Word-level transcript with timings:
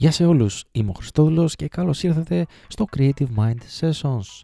Γεια 0.00 0.10
σε 0.10 0.24
όλους, 0.26 0.64
είμαι 0.72 0.90
ο 0.90 0.92
Χριστόδουλος 0.92 1.56
και 1.56 1.68
καλώς 1.68 2.02
ήρθατε 2.02 2.46
στο 2.68 2.84
Creative 2.96 3.26
Mind 3.36 3.56
Sessions. 3.80 4.42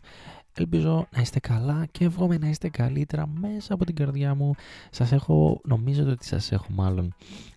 Ελπίζω 0.55 1.07
να 1.11 1.21
είστε 1.21 1.41
καλά 1.41 1.87
και 1.91 2.05
εύχομαι 2.05 2.39
να 2.39 2.49
είστε 2.49 2.69
καλύτερα 2.69 3.27
μέσα 3.27 3.75
από 3.75 3.85
την 3.85 3.95
καρδιά 3.95 4.35
μου. 4.35 4.55
Σας 4.91 5.13
έχω, 5.13 5.61
νομίζω 5.65 6.11
ότι 6.11 6.27
σας 6.27 6.53
έχω 6.53 6.67
μάλλον 6.69 7.15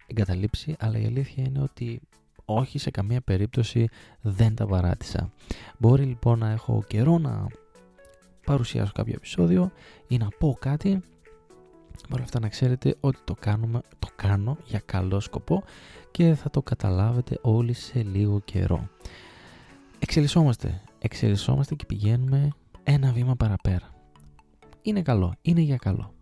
εγκαταλείψει, 0.07 0.75
αλλά 0.79 0.99
η 0.99 1.05
αλήθεια 1.05 1.44
είναι 1.44 1.62
ότι 1.62 2.02
όχι 2.46 2.79
σε 2.79 2.91
καμία 2.91 3.21
περίπτωση 3.21 3.88
δεν 4.21 4.55
τα 4.55 4.66
παράτησα. 4.66 5.32
Μπορεί 5.77 6.04
λοιπόν 6.04 6.39
να 6.39 6.52
έχω 6.52 6.84
καιρό 6.88 7.18
να 7.18 7.48
παρουσιάσω 8.45 8.91
κάποιο 8.95 9.14
επεισόδιο 9.16 9.71
ή 10.07 10.18
να 10.18 10.27
πω 10.39 10.57
κάτι 10.59 11.02
Παρ' 12.09 12.21
αυτά 12.21 12.39
να 12.39 12.50
ξέρετε 12.50 12.95
ότι 13.00 13.18
το, 13.23 13.36
κάνουμε, 13.39 13.82
το 14.00 14.07
κάνω 14.16 14.57
για 14.66 14.82
καλό 14.86 15.20
σκοπό 15.20 15.64
και 16.11 16.36
θα 16.36 16.50
το 16.50 16.61
καταλάβετε 16.61 17.39
όλοι 17.41 17.73
σε 17.73 18.04
λίγο 18.04 18.39
καιρό. 18.39 18.89
Εξελισσόμαστε, 20.00 20.82
εξελισσόμαστε 21.00 21.75
και 21.75 21.86
πηγαίνουμε 21.86 22.50
ένα 22.83 23.11
βήμα 23.11 23.36
παραπέρα. 23.36 23.96
Είναι 24.82 25.01
καλό, 25.01 25.33
είναι 25.42 25.61
για 25.61 25.78
καλό. 25.78 26.14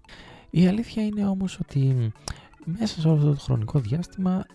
Η 0.50 0.68
αλήθεια 0.68 1.06
είναι 1.06 1.28
όμως 1.28 1.60
ότι 1.60 2.12
μέσα 2.66 3.02
σε 3.02 3.08
όλο 3.08 3.18
αυτό 3.18 3.34
το 3.34 3.40
χρονικό 3.40 3.80
διάστημα 3.80 4.46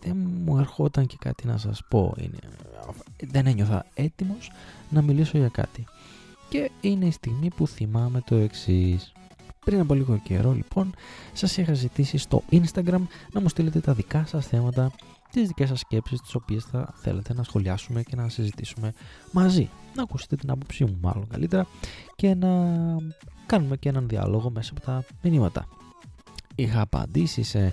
δεν 0.00 0.16
μου 0.44 0.58
ερχόταν 0.58 1.06
και 1.06 1.16
κάτι 1.20 1.46
να 1.46 1.56
σας 1.56 1.82
πω. 1.88 2.14
Είναι, 2.18 2.38
δεν 3.22 3.46
ένιωθα 3.46 3.86
έτοιμος 3.94 4.50
να 4.90 5.02
μιλήσω 5.02 5.38
για 5.38 5.48
κάτι. 5.48 5.84
Και 6.48 6.70
είναι 6.80 7.06
η 7.06 7.10
στιγμή 7.10 7.50
που 7.56 7.66
θυμάμαι 7.66 8.20
το 8.20 8.34
εξής. 8.34 9.12
Πριν 9.64 9.80
από 9.80 9.94
λίγο 9.94 10.20
καιρό 10.22 10.52
λοιπόν 10.52 10.94
σας 11.32 11.56
είχα 11.56 11.74
ζητήσει 11.74 12.18
στο 12.18 12.42
Instagram 12.50 13.00
να 13.32 13.40
μου 13.40 13.48
στείλετε 13.48 13.80
τα 13.80 13.92
δικά 13.92 14.24
σας 14.26 14.46
θέματα, 14.46 14.92
τις 15.30 15.46
δικές 15.46 15.68
σας 15.68 15.80
σκέψεις 15.80 16.20
τις 16.20 16.34
οποίες 16.34 16.64
θα 16.64 16.94
θέλετε 16.96 17.34
να 17.34 17.42
σχολιάσουμε 17.42 18.02
και 18.02 18.16
να 18.16 18.28
συζητήσουμε 18.28 18.92
μαζί. 19.32 19.68
Να 19.94 20.02
ακούσετε 20.02 20.36
την 20.36 20.50
άποψή 20.50 20.84
μου 20.84 20.98
μάλλον 21.00 21.26
καλύτερα 21.28 21.66
και 22.16 22.34
να 22.34 22.48
κάνουμε 23.46 23.76
και 23.76 23.88
έναν 23.88 24.08
διάλογο 24.08 24.50
μέσα 24.50 24.72
από 24.76 24.80
τα 24.80 25.04
μηνύματα. 25.22 25.68
Είχα 26.54 26.80
απαντήσει 26.80 27.42
σε 27.42 27.72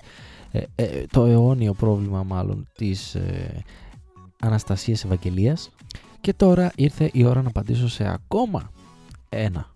ε, 0.51 0.63
ε, 0.75 1.05
το 1.11 1.25
αιώνιο 1.25 1.73
πρόβλημα 1.73 2.23
μάλλον 2.23 2.67
της 2.75 3.16
ε, 3.16 3.63
Αναστασίας 4.39 5.03
Ευαγγελίας 5.03 5.69
και 6.22 6.33
τώρα 6.33 6.72
ήρθε 6.75 7.09
η 7.13 7.23
ώρα 7.23 7.41
να 7.41 7.47
απαντήσω 7.47 7.88
σε 7.88 8.07
ακόμα 8.07 8.72
ένα 9.29 9.75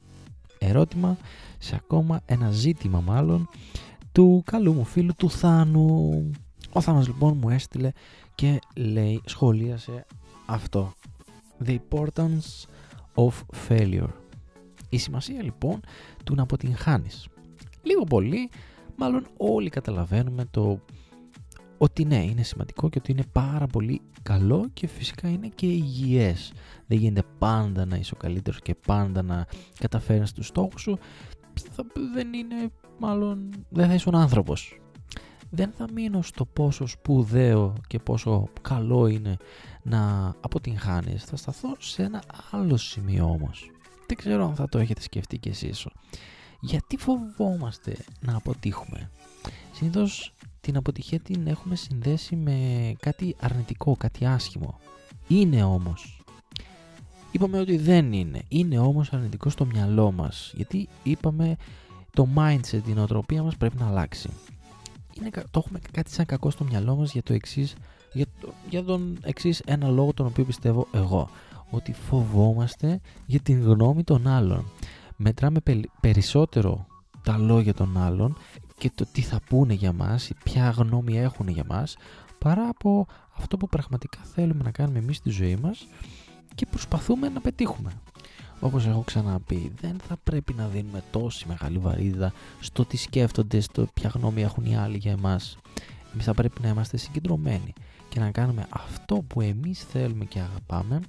ερώτημα 0.62 1.18
σε 1.58 1.76
ακόμα 1.76 2.22
ένα 2.26 2.52
ζήτημα 2.52 3.02
μάλλον 3.02 3.50
του 4.12 4.42
καλού 4.46 4.74
μου 4.74 4.84
φίλου 4.84 5.14
του 5.18 5.30
Θάνου. 5.30 6.32
Ο 6.74 6.82
Θάνος 6.82 7.08
λοιπόν 7.08 7.38
μου 7.42 7.50
έστειλε 7.50 7.92
και 8.36 8.60
λέει, 8.76 9.22
σχολίασε 9.26 10.06
αυτό. 10.46 10.94
The 11.66 11.78
importance 11.90 12.66
of 13.16 13.32
failure. 13.68 14.10
Η 14.90 14.98
σημασία 14.98 15.44
λοιπόν 15.44 15.80
του 16.24 16.36
να 16.36 16.44
αποτυγχάνεις. 16.44 17.28
Λίγο 17.82 18.04
πολύ, 18.04 18.50
μάλλον 18.96 19.28
όλοι 19.38 19.70
καταλαβαίνουμε 19.70 20.46
το 20.52 20.80
ότι 21.82 22.06
ναι, 22.06 22.24
είναι 22.24 22.44
σημαντικό 22.44 22.90
και 22.90 22.98
ότι 22.98 23.12
είναι 23.12 23.24
πάρα 23.32 23.68
πολύ 23.68 24.02
καλό 24.22 24.70
και 24.74 24.88
φυσικά 24.88 25.30
είναι 25.30 25.48
και 25.48 25.66
υγιές. 25.66 26.54
Δεν 26.88 26.98
γίνεται 26.98 27.24
πάντα 27.38 27.86
να 27.86 27.96
είσαι 27.96 28.14
ο 28.14 28.18
καλύτερος 28.18 28.62
και 28.62 28.76
πάντα 28.86 29.22
να 29.22 29.46
καταφέρεις 29.80 30.34
τους 30.34 30.48
στόχους 30.48 30.82
σου. 30.82 30.98
Θα, 31.72 31.86
δεν 32.14 32.34
είναι 32.34 32.72
μάλλον 33.00 33.50
δεν 33.70 33.88
θα 33.88 33.94
ήσουν 33.94 34.16
άνθρωπος. 34.16 34.82
Δεν 35.50 35.72
θα 35.78 35.88
μείνω 35.94 36.22
στο 36.22 36.46
πόσο 36.46 36.86
σπουδαίο 36.86 37.74
και 37.88 38.00
πόσο 38.00 38.48
καλό 38.62 39.08
είναι 39.08 39.38
να 39.84 40.28
αποτυγχάνεις. 40.42 41.24
Θα 41.24 41.36
σταθώ 41.36 41.76
σε 41.80 42.04
ένα 42.04 42.24
άλλο 42.52 42.78
σημείο 42.78 43.26
όμως. 43.26 43.72
Δεν 44.08 44.18
ξέρω 44.18 44.46
αν 44.46 44.56
θα 44.56 44.68
το 44.68 44.78
έχετε 44.78 45.02
σκεφτεί 45.02 45.38
κι 45.38 45.50
εσείς. 45.50 45.88
Γιατί 46.60 46.98
φοβόμαστε 46.98 47.98
να 48.20 48.36
αποτύχουμε; 48.36 49.10
Συνήθως 49.72 50.34
την 50.62 50.78
αποτυχία 50.78 51.20
την 51.20 51.48
έχουμε 51.48 51.76
συνδέσει 51.76 52.36
με 52.36 52.56
κάτι 53.00 53.36
αρνητικό, 53.40 53.96
κάτι 53.96 54.26
άσχημο 54.26 54.80
είναι 55.28 55.64
όμως 55.64 56.22
Είπαμε 57.32 57.60
ότι 57.60 57.78
δεν 57.78 58.14
είναι. 58.14 58.42
Είναι 58.48 58.80
όμως 58.80 59.14
αρνητικό 59.14 59.50
στο 59.50 59.66
μυαλό 59.66 60.12
μας. 60.12 60.54
Γιατί 60.56 60.90
είπαμε 61.04 61.56
το 62.14 62.28
mindset, 62.36 62.82
την 62.86 62.98
οτροπία 62.98 63.44
μας 63.44 63.58
πρέπει 63.58 63.78
να 63.78 63.88
αλλάξει. 63.88 64.30
Είναι, 65.20 65.30
το 65.30 65.64
έχουμε 65.66 65.80
κάτι 65.92 66.12
σαν 66.14 66.26
κακό 66.26 66.50
στο 66.50 66.64
μυαλό 66.64 66.96
μας 66.96 67.12
για 67.12 67.24
το 67.24 67.34
εξής, 67.34 67.76
για, 68.14 68.26
για 68.70 68.84
τον 68.84 69.18
εξής 69.22 69.60
ένα 69.66 69.88
λόγο 69.90 70.14
τον 70.14 70.26
οποίο 70.26 70.44
πιστεύω 70.44 70.88
εγώ. 70.92 71.30
Ότι 71.70 71.94
φοβόμαστε 71.94 73.02
για 73.26 73.40
την 73.40 73.62
γνώμη 73.62 74.04
των 74.04 74.28
άλλων. 74.28 74.66
Μετράμε 75.16 75.60
περισσότερο 76.00 76.86
τα 77.24 77.38
λόγια 77.38 77.74
των 77.74 77.98
άλλων 77.98 78.38
και 78.82 78.92
το 78.96 79.06
τι 79.12 79.22
θα 79.22 79.40
πούνε 79.50 79.74
για 79.74 79.94
μας, 79.94 80.30
ποια 80.44 80.70
γνώμη 80.70 81.20
έχουν 81.20 81.48
για 81.48 81.64
μας, 81.68 81.96
παρά 82.38 82.68
από 82.68 83.08
αυτό 83.38 83.58
που 83.58 83.68
πραγματικά 83.68 84.20
θέλουμε 84.34 84.64
να 84.64 84.72
κάνουμε 84.72 85.00
εμείς 85.00 85.18
στη 85.18 85.30
ζωή 85.30 85.56
μας 85.56 85.88
και 86.56 86.66
προσπαθούμε 86.66 87.30
να 87.30 87.42
πετύχουμε. 87.42 87.92
Όπως 88.60 88.86
έχω 88.86 89.02
ξαναπεί, 89.02 89.72
δεν 89.82 90.00
θα 90.08 90.18
πρέπει 90.24 90.54
να 90.54 90.68
δίνουμε 90.68 91.04
τόση 91.12 91.48
μεγάλη 91.48 91.78
βαρύδα 91.78 92.34
στο 92.60 92.86
τι 92.86 92.98
σκέφτονται, 92.98 93.60
στο 93.60 93.88
ποια 93.94 94.12
γνώμη 94.14 94.42
έχουν 94.42 94.66
οι 94.66 94.78
άλλοι 94.78 94.98
για 94.98 95.12
εμάς. 95.12 95.58
Εμείς 96.14 96.26
θα 96.26 96.34
πρέπει 96.34 96.62
να 96.62 96.70
είμαστε 96.70 96.98
συγκεντρωμένοι 96.98 97.74
και 98.10 98.20
να 98.20 98.32
κάνουμε 98.32 98.66
αυτό 98.70 99.16
που 99.16 99.42
εμείς 99.42 99.84
θέλουμε 99.84 100.26
και 100.26 100.40
αγαπάμε 100.40 101.02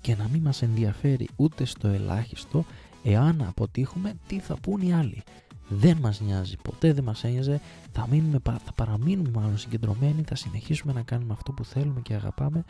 και 0.00 0.16
να 0.16 0.28
μην 0.32 0.42
μας 0.42 0.62
ενδιαφέρει 0.62 1.28
ούτε 1.36 1.64
στο 1.64 1.88
ελάχιστο 1.88 2.64
εάν 3.02 3.44
αποτύχουμε 3.48 4.14
τι 4.26 4.38
θα 4.38 4.56
πούν 4.56 4.80
οι 4.80 4.92
άλλοι. 4.92 5.22
Δεν 5.68 5.96
μας 5.96 6.20
νοιάζει, 6.20 6.56
ποτέ 6.62 6.92
δεν 6.92 7.04
μας 7.04 7.24
ένοιαζε, 7.24 7.60
θα, 7.92 8.06
μείνουμε, 8.10 8.38
θα 8.44 8.72
παραμείνουμε 8.74 9.30
μάλλον 9.34 9.58
συγκεντρωμένοι, 9.58 10.22
θα 10.26 10.34
συνεχίσουμε 10.34 10.92
να 10.92 11.02
κάνουμε 11.02 11.32
αυτό 11.32 11.52
που 11.52 11.64
θέλουμε 11.64 12.00
και 12.00 12.14
αγαπάμε 12.14 12.64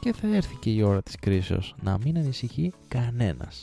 και 0.00 0.12
θα 0.12 0.36
έρθει 0.36 0.56
και 0.56 0.70
η 0.70 0.82
ώρα 0.82 1.02
της 1.02 1.16
κρίσεως, 1.16 1.74
να 1.82 1.98
μην 1.98 2.16
ανησυχεί 2.16 2.72
κανένας. 2.88 3.62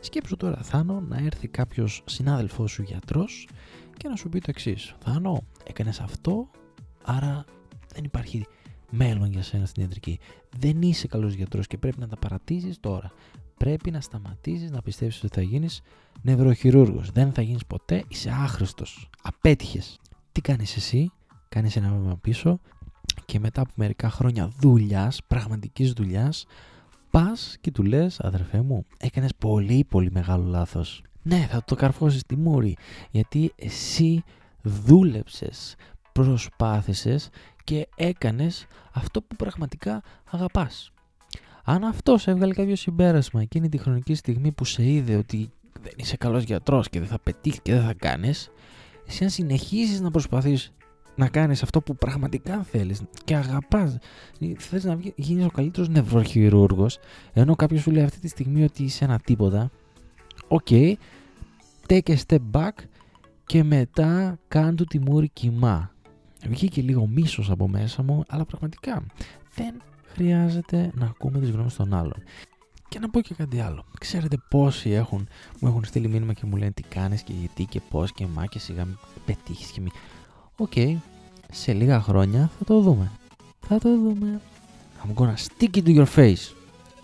Σκέψου 0.00 0.36
τώρα 0.36 0.62
Θάνο 0.62 1.00
να 1.00 1.16
έρθει 1.16 1.48
κάποιος 1.48 2.02
συνάδελφός 2.06 2.70
σου 2.70 2.82
γιατρός 2.82 3.48
και 3.96 4.08
να 4.08 4.16
σου 4.16 4.28
πει 4.28 4.38
το 4.38 4.46
εξής. 4.48 4.94
Θάνο, 4.98 5.42
έκανες 5.64 6.00
αυτό, 6.00 6.50
άρα 7.04 7.44
δεν 7.94 8.04
υπάρχει 8.04 8.46
μέλλον 8.90 9.30
για 9.30 9.42
σένα 9.42 9.66
στην 9.66 9.82
ιατρική. 9.82 10.18
Δεν 10.58 10.82
είσαι 10.82 11.06
καλός 11.06 11.32
γιατρός 11.32 11.66
και 11.66 11.78
πρέπει 11.78 12.00
να 12.00 12.08
τα 12.08 12.16
παρατήσεις 12.16 12.80
τώρα. 12.80 13.12
Πρέπει 13.64 13.90
να 13.90 14.00
σταματήσεις 14.00 14.70
να 14.70 14.82
πιστεύεις 14.82 15.24
ότι 15.24 15.34
θα 15.34 15.42
γίνεις 15.42 15.80
νευροχειρούργος. 16.22 17.10
Δεν 17.10 17.32
θα 17.32 17.42
γίνεις 17.42 17.66
ποτέ, 17.66 18.04
είσαι 18.08 18.30
άχρηστος. 18.30 19.10
Απέτυχες. 19.22 19.98
Τι 20.32 20.40
κάνεις 20.40 20.76
εσύ, 20.76 21.10
κάνεις 21.48 21.76
ένα 21.76 21.88
βήμα 21.88 22.16
πίσω, 22.16 22.60
και 23.24 23.38
μετά 23.38 23.60
από 23.60 23.72
μερικά 23.74 24.10
χρόνια 24.10 24.52
δουλειάς, 24.60 25.20
πραγματικής 25.26 25.92
δουλειάς, 25.92 26.46
πας 27.10 27.56
και 27.60 27.70
του 27.70 27.82
λες 27.82 28.20
αδερφέ 28.20 28.60
μου 28.60 28.86
έκανες 28.98 29.34
πολύ 29.38 29.86
πολύ 29.88 30.10
μεγάλο 30.12 30.44
λάθος. 30.44 31.02
Ναι 31.22 31.46
θα 31.50 31.64
το 31.64 31.74
καρφώσεις 31.74 32.22
τη 32.22 32.36
μούρη 32.36 32.76
γιατί 33.10 33.52
εσύ 33.56 34.24
δούλεψες, 34.62 35.74
προσπάθησες 36.12 37.28
και 37.64 37.88
έκανες 37.96 38.66
αυτό 38.92 39.22
που 39.22 39.36
πραγματικά 39.36 40.02
αγαπάς. 40.30 40.92
Αν 41.70 41.84
αυτός 41.84 42.26
έβγαλε 42.26 42.54
κάποιο 42.54 42.76
συμπέρασμα 42.76 43.40
εκείνη 43.40 43.68
τη 43.68 43.78
χρονική 43.78 44.14
στιγμή 44.14 44.52
που 44.52 44.64
σε 44.64 44.84
είδε 44.84 45.16
ότι 45.16 45.50
δεν 45.82 45.92
είσαι 45.96 46.16
καλός 46.16 46.42
γιατρός 46.42 46.88
και 46.88 46.98
δεν 46.98 47.08
θα 47.08 47.18
πετύχεις 47.18 47.60
και 47.62 47.72
δεν 47.72 47.82
θα 47.82 47.94
κάνεις, 47.94 48.50
εσύ 49.06 49.24
αν 49.24 49.30
συνεχίσεις 49.30 50.00
να 50.00 50.10
προσπαθείς 50.10 50.72
να 51.16 51.28
κάνεις 51.28 51.62
αυτό 51.62 51.80
που 51.80 51.96
πραγματικά 51.96 52.62
θέλεις 52.62 53.02
και 53.24 53.36
αγαπάς. 53.36 53.98
Θες 54.58 54.84
να 54.84 54.98
γίνεις 55.16 55.44
ο 55.44 55.50
καλύτερος 55.50 55.88
νευροχειρούργος, 55.88 56.98
ενώ 57.32 57.56
κάποιος 57.56 57.82
σου 57.82 57.90
λέει 57.90 58.04
αυτή 58.04 58.18
τη 58.18 58.28
στιγμή 58.28 58.64
ότι 58.64 58.82
είσαι 58.82 59.04
ένα 59.04 59.18
τίποτα. 59.18 59.70
Okay, 60.48 60.66
okay, 60.70 60.94
take 61.86 62.08
a 62.08 62.16
step 62.26 62.38
back 62.52 62.72
και 63.46 63.64
μετά 63.64 64.38
κάν' 64.48 64.76
του 64.76 64.84
τη 64.84 64.98
μούρη 64.98 65.28
κιμά. 65.28 65.90
Βγήκε 66.48 66.82
λίγο 66.82 67.06
μίσος 67.06 67.50
από 67.50 67.68
μέσα 67.68 68.02
μου, 68.02 68.22
αλλά 68.28 68.44
πραγματικά 68.44 69.04
δεν 69.54 69.74
χρειάζεται 70.12 70.90
να 70.94 71.06
ακούμε 71.06 71.38
τις 71.38 71.50
γνώμες 71.50 71.74
των 71.74 71.94
άλλων. 71.94 72.22
Και 72.88 72.98
να 72.98 73.10
πω 73.10 73.20
και 73.20 73.34
κάτι 73.34 73.60
άλλο. 73.60 73.84
Ξέρετε 74.00 74.36
πόσοι 74.48 74.90
έχουν, 74.90 75.28
μου 75.60 75.68
έχουν 75.68 75.84
στείλει 75.84 76.08
μήνυμα 76.08 76.32
και 76.32 76.46
μου 76.46 76.56
λένε 76.56 76.70
τι 76.70 76.82
κάνεις 76.82 77.22
και 77.22 77.32
γιατί 77.32 77.64
και 77.64 77.80
πώς 77.90 78.12
και 78.12 78.26
μα 78.26 78.46
και 78.46 78.58
σιγά 78.58 78.84
μην 78.84 78.96
πετύχεις 79.26 79.70
και 79.70 79.80
μη... 79.80 79.88
Okay, 80.56 80.72
okay, 80.74 80.96
σε 81.52 81.72
λίγα 81.72 82.00
χρόνια 82.00 82.50
θα 82.58 82.64
το 82.64 82.80
δούμε. 82.80 83.10
Θα 83.60 83.78
το 83.78 83.98
δούμε. 83.98 84.40
I'm 85.02 85.22
gonna 85.22 85.34
stick 85.34 85.76
it 85.76 85.84
to 85.84 85.96
your 85.96 86.14
face. 86.16 86.54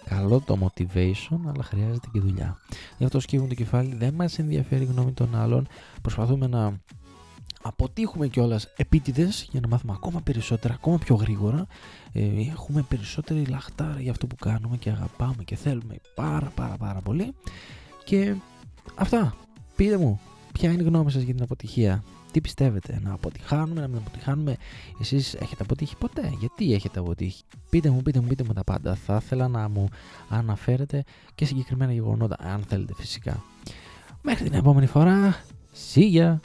Καλό 0.05 0.41
το 0.41 0.59
motivation, 0.61 1.39
αλλά 1.47 1.63
χρειάζεται 1.63 2.09
και 2.13 2.21
δουλειά. 2.21 2.59
Γι' 2.99 3.05
αυτό 3.05 3.21
σκύβουμε 3.21 3.49
το 3.49 3.55
κεφάλι, 3.55 3.95
δεν 3.95 4.15
μας 4.15 4.39
ενδιαφέρει 4.39 4.83
η 4.83 4.87
γνώμη 4.87 5.13
των 5.13 5.35
άλλων. 5.35 5.67
Προσπαθούμε 6.03 6.47
να 6.47 6.81
αποτύχουμε 7.63 8.29
κιόλας 8.29 8.73
επίτηδες 8.77 9.49
για 9.51 9.61
να 9.61 9.69
μάθουμε 9.69 9.93
ακόμα 9.97 10.21
περισσότερα, 10.21 10.75
ακόμα 10.75 10.99
πιο 10.99 11.15
γρήγορα. 11.15 11.67
Ε, 12.13 12.21
έχουμε 12.53 12.83
περισσότερη 12.89 13.45
λαχτάρα 13.45 14.01
για 14.01 14.11
αυτό 14.11 14.27
που 14.27 14.37
κάνουμε 14.37 14.77
και 14.77 14.91
αγαπάμε 14.91 15.45
και 15.45 15.57
θέλουμε 15.57 15.97
πάρα 16.15 16.53
πάρα 16.55 16.77
πάρα 16.77 17.01
πολύ. 17.01 17.35
Και 18.05 18.35
αυτά. 18.95 19.35
Πείτε 19.77 19.97
μου, 19.97 20.21
ποια 20.53 20.71
είναι 20.71 20.83
η 20.83 20.85
γνώμη 20.85 21.11
σας 21.11 21.23
για 21.23 21.35
την 21.35 21.43
αποτυχία; 21.43 22.03
Τι 22.31 22.41
πιστεύετε, 22.41 23.01
να 23.03 23.13
αποτυχάνουμε, 23.13 23.81
να 23.81 23.89
μην 23.89 23.97
αποτυχάνουμε; 23.97 24.57
Εσείς 25.01 25.35
έχετε 25.35 25.63
αποτύχει 25.63 25.97
ποτέ, 25.97 26.33
γιατί 26.39 26.75
έχετε 26.75 26.99
αποτύχει; 26.99 27.43
Πείτε 27.71 27.91
μου, 27.91 28.03
πείτε 28.03 28.21
μου, 28.21 28.27
πείτε 28.27 28.45
μου 28.45 28.53
τα 28.53 28.65
πάντα. 28.65 28.95
Θα 28.95 29.21
ήθελα 29.23 29.49
να 29.49 29.69
μου 29.69 29.89
αναφέρετε 30.29 31.05
και 31.35 31.45
συγκεκριμένα 31.45 31.93
γεγονότα, 31.93 32.37
αν 32.41 32.63
θέλετε 32.69 32.95
φυσικά. 32.97 33.45
Μέχρι 34.23 34.45
την 34.45 34.59
επόμενη 34.59 34.87
φορά, 34.87 35.37
see 35.95 36.15
ya! 36.15 36.39